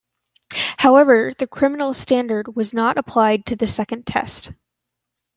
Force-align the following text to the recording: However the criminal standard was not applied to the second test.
However 0.79 1.31
the 1.37 1.45
criminal 1.45 1.93
standard 1.93 2.55
was 2.55 2.73
not 2.73 2.97
applied 2.97 3.45
to 3.45 3.55
the 3.55 3.67
second 3.67 4.07
test. 4.07 4.51